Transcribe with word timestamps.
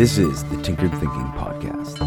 This 0.00 0.16
is 0.16 0.42
the 0.44 0.56
Tinkered 0.62 0.92
Thinking 0.92 1.30
Podcast. 1.36 2.00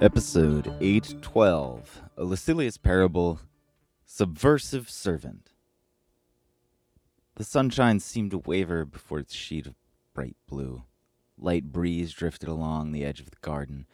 Episode 0.00 0.74
812 0.80 2.00
A 2.16 2.24
Lucilius 2.24 2.78
Parable 2.78 3.40
Subversive 4.06 4.88
Servant. 4.88 5.50
The 7.34 7.44
sunshine 7.44 8.00
seemed 8.00 8.30
to 8.30 8.38
waver 8.38 8.86
before 8.86 9.18
its 9.18 9.34
sheet 9.34 9.66
of 9.66 9.74
bright 10.14 10.36
blue. 10.48 10.84
Light 11.36 11.64
breeze 11.64 12.14
drifted 12.14 12.48
along 12.48 12.92
the 12.92 13.04
edge 13.04 13.20
of 13.20 13.28
the 13.30 13.36
garden, 13.42 13.86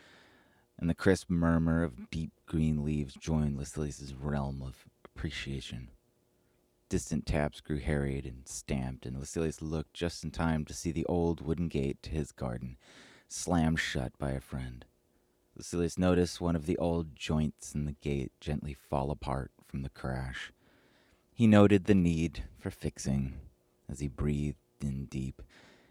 and 0.79 0.89
the 0.89 0.95
crisp 0.95 1.29
murmur 1.29 1.83
of 1.83 2.09
deep 2.09 2.30
green 2.47 2.84
leaves 2.84 3.15
joined 3.15 3.59
Lucilius's 3.59 4.15
realm 4.15 4.62
of 4.62 4.84
appreciation. 5.05 5.89
Distant 6.88 7.27
taps 7.27 7.61
grew 7.61 7.79
harried 7.79 8.27
and 8.27 8.47
stamped, 8.47 9.06
and 9.06 9.19
Lucilius 9.19 9.62
looked 9.62 9.95
just 9.95 10.23
in 10.23 10.30
time 10.30 10.65
to 10.66 10.75
see 10.75 10.92
the 10.92 11.06
old 11.06 11.41
wooden 11.41 11.69
gate 11.69 12.02
to 12.02 12.11
his 12.11 12.30
garden 12.30 12.77
slammed 13.29 13.80
shut 13.80 14.16
by 14.19 14.33
a 14.33 14.41
friend. 14.41 14.84
Lucilius 15.56 15.98
noticed 15.98 16.41
one 16.41 16.56
of 16.56 16.66
the 16.66 16.78
old 16.78 17.16
joints 17.16 17.75
in 17.75 17.84
the 17.84 17.92
gate 17.92 18.33
gently 18.41 18.75
fall 18.75 19.11
apart 19.11 19.51
from 19.66 19.83
the 19.83 19.89
crash. 19.89 20.52
He 21.33 21.47
noted 21.47 21.84
the 21.84 21.95
need 21.95 22.45
for 22.59 22.70
fixing 22.70 23.41
as 23.89 24.01
he 24.01 24.09
breathed 24.09 24.59
in 24.80 25.06
deep 25.06 25.42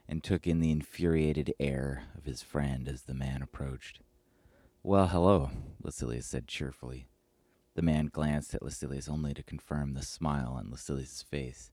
and 0.08 0.24
took 0.24 0.46
in 0.46 0.60
the 0.60 0.72
infuriated 0.72 1.54
air 1.60 2.04
of 2.18 2.26
his 2.26 2.42
friend 2.42 2.88
as 2.88 3.04
the 3.04 3.14
man 3.14 3.42
approached. 3.42 4.00
Well, 4.84 5.08
hello, 5.08 5.50
Lucilius 5.82 6.28
said 6.28 6.48
cheerfully. 6.48 7.08
The 7.76 7.82
man 7.82 8.08
glanced 8.12 8.54
at 8.54 8.62
Lucilius 8.62 9.10
only 9.10 9.34
to 9.34 9.44
confirm 9.44 9.94
the 9.94 10.04
smile 10.04 10.56
on 10.58 10.70
Lucilius's 10.70 11.24
face. 11.24 11.72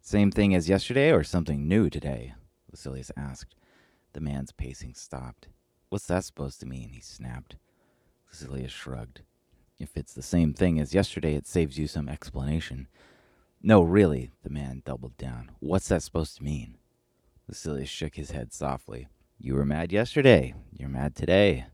Same 0.00 0.30
thing 0.30 0.54
as 0.54 0.68
yesterday 0.68 1.12
or 1.12 1.22
something 1.22 1.68
new 1.68 1.90
today? 1.90 2.34
Lucilius 2.70 3.10
asked. 3.16 3.54
The 4.12 4.20
man's 4.20 4.50
pacing 4.50 4.94
stopped. 4.94 5.48
What's 5.90 6.06
that 6.06 6.24
supposed 6.24 6.60
to 6.60 6.66
mean? 6.66 6.90
he 6.90 7.00
snapped. 7.00 7.56
Lucilius 8.30 8.72
shrugged. 8.72 9.20
If 9.78 9.96
it's 9.96 10.14
the 10.14 10.22
same 10.22 10.54
thing 10.54 10.80
as 10.80 10.94
yesterday, 10.94 11.34
it 11.34 11.46
saves 11.46 11.78
you 11.78 11.86
some 11.86 12.08
explanation. 12.08 12.88
No, 13.62 13.82
really, 13.82 14.30
the 14.42 14.50
man 14.50 14.82
doubled 14.84 15.16
down. 15.18 15.50
What's 15.60 15.88
that 15.88 16.02
supposed 16.02 16.38
to 16.38 16.44
mean? 16.44 16.78
Lucilius 17.46 17.88
shook 17.88 18.14
his 18.14 18.30
head 18.30 18.52
softly. 18.52 19.08
You 19.38 19.54
were 19.54 19.66
mad 19.66 19.92
yesterday. 19.92 20.54
You're 20.72 20.88
mad 20.88 21.14
today. 21.14 21.66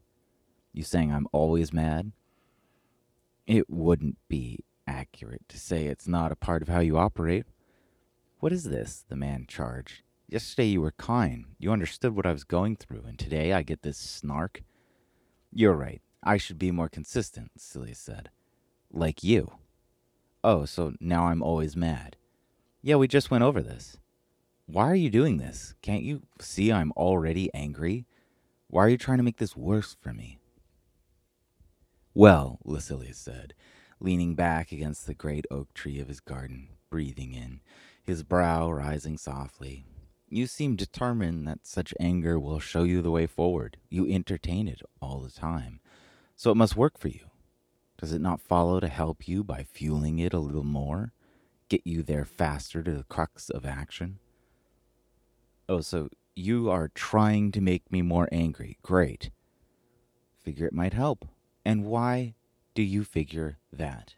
You 0.72 0.82
saying 0.82 1.12
I'm 1.12 1.28
always 1.32 1.72
mad? 1.72 2.12
It 3.46 3.70
wouldn't 3.70 4.18
be 4.28 4.64
accurate 4.88 5.48
to 5.48 5.58
say 5.58 5.86
it's 5.86 6.08
not 6.08 6.32
a 6.32 6.36
part 6.36 6.62
of 6.62 6.68
how 6.68 6.80
you 6.80 6.98
operate. 6.98 7.46
What 8.40 8.52
is 8.52 8.64
this? 8.64 9.04
the 9.08 9.16
man 9.16 9.46
charged. 9.48 10.02
Yesterday 10.28 10.66
you 10.68 10.80
were 10.80 10.92
kind. 10.92 11.44
You 11.58 11.70
understood 11.70 12.16
what 12.16 12.26
I 12.26 12.32
was 12.32 12.42
going 12.42 12.74
through, 12.74 13.04
and 13.06 13.16
today 13.18 13.52
I 13.52 13.62
get 13.62 13.82
this 13.82 13.98
snark. 13.98 14.62
You're 15.52 15.76
right. 15.76 16.02
I 16.24 16.38
should 16.38 16.58
be 16.58 16.72
more 16.72 16.88
consistent, 16.88 17.52
Lucilius 17.54 18.00
said. 18.00 18.30
Like 18.92 19.22
you. 19.22 19.52
Oh, 20.42 20.64
so 20.64 20.94
now 21.00 21.26
I'm 21.26 21.42
always 21.42 21.76
mad. 21.76 22.16
Yeah, 22.82 22.96
we 22.96 23.06
just 23.06 23.30
went 23.30 23.44
over 23.44 23.62
this. 23.62 23.96
Why 24.66 24.90
are 24.90 24.96
you 24.96 25.10
doing 25.10 25.36
this? 25.36 25.74
Can't 25.82 26.02
you 26.02 26.22
see 26.40 26.72
I'm 26.72 26.90
already 26.96 27.48
angry? 27.54 28.06
Why 28.66 28.84
are 28.84 28.88
you 28.88 28.98
trying 28.98 29.18
to 29.18 29.24
make 29.24 29.36
this 29.36 29.56
worse 29.56 29.96
for 30.00 30.12
me? 30.12 30.40
Well, 32.16 32.60
Lucilius 32.64 33.18
said, 33.18 33.52
leaning 34.00 34.34
back 34.34 34.72
against 34.72 35.06
the 35.06 35.12
great 35.12 35.44
oak 35.50 35.74
tree 35.74 36.00
of 36.00 36.08
his 36.08 36.20
garden, 36.20 36.68
breathing 36.88 37.34
in, 37.34 37.60
his 38.02 38.22
brow 38.22 38.70
rising 38.70 39.18
softly. 39.18 39.84
You 40.26 40.46
seem 40.46 40.76
determined 40.76 41.46
that 41.46 41.66
such 41.66 41.92
anger 42.00 42.40
will 42.40 42.58
show 42.58 42.84
you 42.84 43.02
the 43.02 43.10
way 43.10 43.26
forward. 43.26 43.76
You 43.90 44.10
entertain 44.10 44.66
it 44.66 44.80
all 44.98 45.20
the 45.20 45.30
time. 45.30 45.80
So 46.36 46.50
it 46.50 46.56
must 46.56 46.74
work 46.74 46.96
for 46.96 47.08
you. 47.08 47.26
Does 47.98 48.14
it 48.14 48.22
not 48.22 48.40
follow 48.40 48.80
to 48.80 48.88
help 48.88 49.28
you 49.28 49.44
by 49.44 49.62
fueling 49.62 50.18
it 50.18 50.32
a 50.32 50.38
little 50.38 50.64
more? 50.64 51.12
Get 51.68 51.86
you 51.86 52.02
there 52.02 52.24
faster 52.24 52.82
to 52.82 52.92
the 52.92 53.04
crux 53.04 53.50
of 53.50 53.66
action? 53.66 54.20
Oh, 55.68 55.82
so 55.82 56.08
you 56.34 56.70
are 56.70 56.88
trying 56.88 57.52
to 57.52 57.60
make 57.60 57.92
me 57.92 58.00
more 58.00 58.26
angry. 58.32 58.78
Great. 58.80 59.28
Figure 60.42 60.66
it 60.66 60.72
might 60.72 60.94
help. 60.94 61.28
And 61.66 61.84
why 61.84 62.36
do 62.76 62.82
you 62.82 63.02
figure 63.02 63.58
that? 63.72 64.14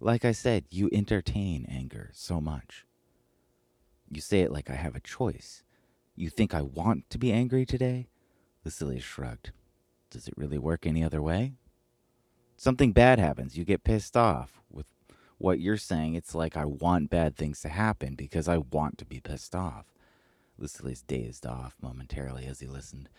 Like 0.00 0.24
I 0.24 0.32
said, 0.32 0.64
you 0.70 0.88
entertain 0.90 1.66
anger 1.68 2.08
so 2.14 2.40
much. 2.40 2.86
You 4.10 4.22
say 4.22 4.40
it 4.40 4.50
like 4.50 4.70
I 4.70 4.74
have 4.74 4.96
a 4.96 5.00
choice. 5.00 5.64
You 6.14 6.30
think 6.30 6.54
I 6.54 6.62
want 6.62 7.10
to 7.10 7.18
be 7.18 7.30
angry 7.30 7.66
today? 7.66 8.08
Lucilius 8.64 9.04
shrugged. 9.04 9.50
Does 10.08 10.28
it 10.28 10.38
really 10.38 10.56
work 10.56 10.86
any 10.86 11.04
other 11.04 11.20
way? 11.20 11.52
Something 12.56 12.92
bad 12.92 13.18
happens. 13.18 13.58
You 13.58 13.66
get 13.66 13.84
pissed 13.84 14.16
off. 14.16 14.62
With 14.70 14.86
what 15.36 15.60
you're 15.60 15.76
saying, 15.76 16.14
it's 16.14 16.34
like 16.34 16.56
I 16.56 16.64
want 16.64 17.10
bad 17.10 17.36
things 17.36 17.60
to 17.60 17.68
happen 17.68 18.14
because 18.14 18.48
I 18.48 18.56
want 18.56 18.96
to 18.96 19.04
be 19.04 19.20
pissed 19.20 19.54
off. 19.54 19.92
Lucilius 20.56 21.02
dazed 21.02 21.44
off 21.44 21.76
momentarily 21.82 22.46
as 22.46 22.60
he 22.60 22.66
listened. 22.66 23.10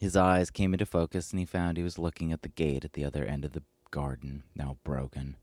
His 0.00 0.16
eyes 0.16 0.50
came 0.50 0.72
into 0.72 0.86
focus, 0.86 1.30
and 1.30 1.38
he 1.38 1.44
found 1.44 1.76
he 1.76 1.82
was 1.82 1.98
looking 1.98 2.32
at 2.32 2.40
the 2.40 2.48
gate 2.48 2.86
at 2.86 2.94
the 2.94 3.04
other 3.04 3.22
end 3.22 3.44
of 3.44 3.52
the 3.52 3.62
garden, 3.90 4.44
now 4.56 4.78
broken. 4.82 5.36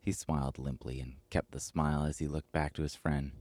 He 0.00 0.12
smiled 0.12 0.60
limply 0.60 1.00
and 1.00 1.14
kept 1.28 1.50
the 1.50 1.58
smile 1.58 2.04
as 2.04 2.18
he 2.18 2.28
looked 2.28 2.52
back 2.52 2.72
to 2.74 2.82
his 2.82 2.94
friend. 2.94 3.32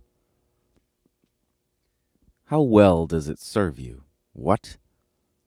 How 2.46 2.62
well 2.62 3.06
does 3.06 3.30
it 3.30 3.38
serve 3.38 3.80
you? 3.80 4.06
What? 4.34 4.78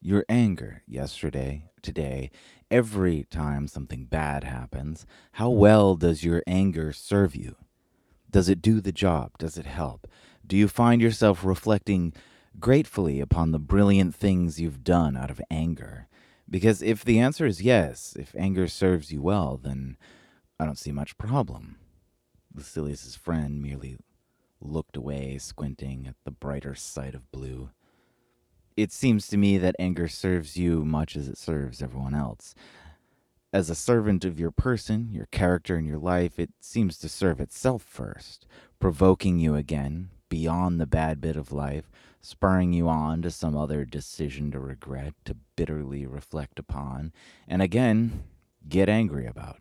Your 0.01 0.25
anger 0.29 0.83
yesterday, 0.87 1.65
today, 1.83 2.31
every 2.71 3.25
time 3.29 3.67
something 3.67 4.05
bad 4.05 4.45
happens, 4.45 5.05
how 5.33 5.51
well 5.51 5.97
does 5.97 6.23
your 6.23 6.45
anger 6.47 6.93
serve 6.93 7.35
you? 7.35 7.57
Does 8.31 8.49
it 8.49 8.63
do 8.63 8.81
the 8.81 8.93
job? 8.93 9.33
Does 9.37 9.59
it 9.59 9.67
help? 9.67 10.07
Do 10.47 10.57
you 10.57 10.69
find 10.69 11.03
yourself 11.03 11.45
reflecting 11.45 12.13
gratefully 12.61 13.21
upon 13.21 13.53
the 13.53 13.59
brilliant 13.59 14.15
things 14.15 14.61
you've 14.61 14.85
done 14.85 15.17
out 15.17 15.31
of 15.31 15.41
anger? 15.51 16.09
Because 16.51 16.83
if 16.83 17.05
the 17.05 17.19
answer 17.19 17.47
is 17.47 17.63
yes, 17.63 18.17
if 18.19 18.35
anger 18.37 18.69
serves 18.69 19.13
you 19.13 19.21
well, 19.21 19.61
then 19.63 19.97
I 20.59 20.65
don't 20.65 20.79
see 20.79 20.93
much 20.93 21.19
problem. 21.19 21.77
Lucilius's 22.55 23.17
friend 23.17 23.63
merely 23.63 23.99
looked 24.61 24.97
away, 24.97 25.39
squinting 25.39 26.07
at 26.07 26.17
the 26.25 26.31
brighter 26.31 26.75
sight 26.75 27.15
of 27.15 27.31
blue. 27.31 27.71
It 28.77 28.93
seems 28.93 29.27
to 29.29 29.37
me 29.37 29.59
that 29.59 29.77
anger 29.79 30.09
serves 30.09 30.57
you 30.57 30.85
much 30.85 31.17
as 31.17 31.29
it 31.29 31.39
serves 31.39 31.83
everyone 31.83 32.15
else. 32.15 32.55
As 33.53 33.71
a 33.71 33.75
servant 33.75 34.25
of 34.25 34.39
your 34.39 34.51
person, 34.51 35.09
your 35.13 35.27
character, 35.27 35.77
and 35.77 35.87
your 35.87 35.99
life, 35.99 36.39
it 36.39 36.51
seems 36.61 36.99
to 36.99 37.09
serve 37.09 37.41
itself 37.41 37.83
first, 37.83 38.47
provoking 38.79 39.39
you 39.39 39.55
again, 39.55 40.11
beyond 40.29 40.81
the 40.81 40.87
bad 40.87 41.21
bit 41.21 41.37
of 41.37 41.53
life, 41.53 41.91
spurring 42.21 42.73
you 42.73 42.89
on 42.89 43.23
to 43.23 43.31
some 43.31 43.57
other 43.57 43.85
decision 43.85 44.51
to 44.51 44.59
regret, 44.59 45.15
to 45.25 45.37
bitterly 45.57 46.07
reflect 46.07 46.59
upon, 46.59 47.13
and 47.47 47.63
again 47.63 48.25
get 48.69 48.89
angry 48.89 49.27
about. 49.27 49.59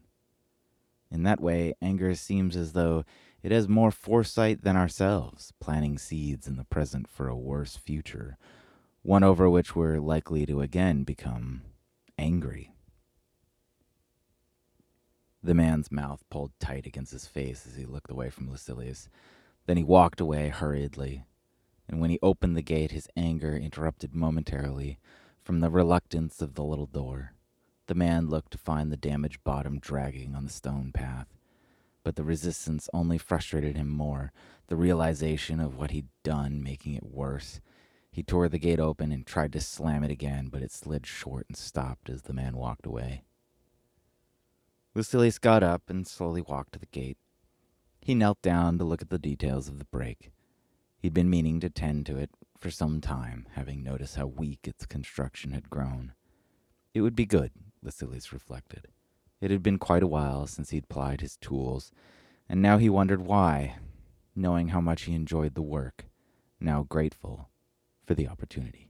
In 1.10 1.24
that 1.24 1.40
way, 1.40 1.74
anger 1.82 2.14
seems 2.16 2.56
as 2.56 2.74
though 2.74 3.06
it 3.42 3.52
has 3.52 3.68
more 3.68 3.92
foresight 3.92 4.64
than 4.64 4.76
ourselves, 4.76 5.54
planting 5.60 5.98
seeds 5.98 6.48
in 6.48 6.58
the 6.58 6.66
present 6.66 7.08
for 7.08 7.28
a 7.28 7.36
worse 7.36 7.78
future, 7.78 8.38
one 9.04 9.24
over 9.24 9.50
which 9.50 9.76
we're 9.76 10.00
likely 10.00 10.46
to 10.46 10.62
again 10.62 11.04
become 11.04 11.62
angry. 12.18 12.74
The 15.42 15.54
man's 15.54 15.92
mouth 15.92 16.24
pulled 16.30 16.52
tight 16.60 16.86
against 16.86 17.14
his 17.14 17.26
face 17.28 17.66
as 17.66 17.76
he 17.76 17.86
looked 17.86 18.12
away 18.12 18.30
from 18.30 18.50
Lucilius. 18.50 19.08
Then 19.68 19.78
he 19.78 19.84
walked 19.84 20.22
away 20.22 20.48
hurriedly, 20.48 21.26
and 21.90 22.00
when 22.00 22.10
he 22.10 22.20
opened 22.24 22.56
the 22.56 22.62
gate, 22.62 22.92
his 22.92 23.10
anger 23.18 23.56
interrupted 23.56 24.16
momentarily 24.16 24.98
from 25.44 25.60
the 25.60 25.70
reluctance 25.70 26.42
of 26.42 26.56
the 26.56 26.64
little 26.64 26.86
door. 26.86 27.34
The 27.88 27.96
man 27.96 28.30
looked 28.30 28.52
to 28.52 28.58
find 28.58 28.92
the 28.92 28.98
damaged 28.98 29.44
bottom 29.44 29.80
dragging 29.80 30.36
on 30.36 30.46
the 30.46 30.52
stone 30.52 30.92
path, 30.94 31.28
but 32.04 32.16
the 32.16 32.24
resistance 32.24 32.90
only 32.94 33.18
frustrated 33.18 33.76
him 33.76 33.90
more, 33.90 34.32
the 34.68 34.78
realization 34.78 35.60
of 35.60 35.76
what 35.78 35.92
he'd 35.92 36.08
done 36.24 36.64
making 36.64 36.96
it 36.96 37.04
worse. 37.04 37.60
He 38.10 38.24
tore 38.24 38.48
the 38.48 38.60
gate 38.60 38.80
open 38.80 39.12
and 39.12 39.26
tried 39.26 39.52
to 39.54 39.60
slam 39.60 40.04
it 40.04 40.12
again, 40.12 40.48
but 40.50 40.62
it 40.62 40.72
slid 40.72 41.06
short 41.06 41.46
and 41.50 41.58
stopped 41.58 42.10
as 42.10 42.22
the 42.22 42.34
man 42.34 42.56
walked 42.56 42.86
away. 42.86 43.24
Lucilius 44.96 45.40
got 45.40 45.62
up 45.62 45.90
and 45.90 46.08
slowly 46.08 46.42
walked 46.42 46.72
to 46.74 46.80
the 46.80 46.86
gate. 46.88 47.18
He 48.08 48.16
knelt 48.16 48.42
down 48.42 48.78
to 48.78 48.86
look 48.86 49.02
at 49.02 49.10
the 49.10 49.20
details 49.20 49.68
of 49.68 49.80
the 49.80 49.84
break. 49.84 50.32
He'd 50.98 51.14
been 51.14 51.30
meaning 51.30 51.60
to 51.60 51.70
tend 51.70 52.06
to 52.06 52.16
it 52.16 52.30
for 52.58 52.72
some 52.72 53.02
time, 53.02 53.50
having 53.52 53.84
noticed 53.84 54.16
how 54.16 54.28
weak 54.28 54.60
its 54.64 54.86
construction 54.86 55.52
had 55.52 55.70
grown. 55.70 56.14
It 56.94 57.02
would 57.02 57.18
be 57.18 57.26
good, 57.26 57.52
Lucilius 57.84 58.32
reflected. 58.32 58.88
It 59.42 59.52
had 59.52 59.62
been 59.62 59.78
quite 59.78 60.04
a 60.04 60.08
while 60.08 60.48
since 60.48 60.70
he'd 60.70 60.88
plied 60.88 61.20
his 61.20 61.36
tools, 61.36 61.92
and 62.48 62.62
now 62.62 62.78
he 62.78 62.90
wondered 62.90 63.24
why, 63.24 63.76
knowing 64.34 64.70
how 64.70 64.80
much 64.80 65.02
he 65.02 65.14
enjoyed 65.14 65.54
the 65.54 65.62
work, 65.62 66.06
now 66.62 66.84
grateful 66.84 67.50
for 68.06 68.16
the 68.16 68.30
opportunity. 68.30 68.90